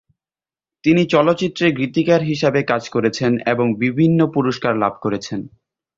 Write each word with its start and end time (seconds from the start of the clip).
তিনি 0.83 1.01
চলচ্চিত্রে 1.05 1.67
গীতিকার 1.71 2.21
হিসেবে 2.23 2.59
কাজ 2.63 2.83
করেছেন 2.89 3.31
এবং 3.45 3.67
বিভিন্ন 3.83 4.19
পুরস্কার 4.35 4.73
লাভ 4.77 4.93
করেছেন। 5.01 5.39